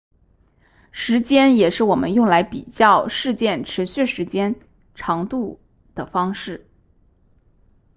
[0.91, 4.55] 时间也是我们用来比较事件持续时间
[4.95, 5.59] 长度
[5.93, 6.65] 的方式